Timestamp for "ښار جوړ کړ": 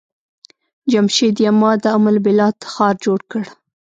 2.71-3.43